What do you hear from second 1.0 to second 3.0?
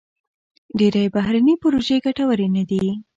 بهرني پروژې ګټورې نه دي.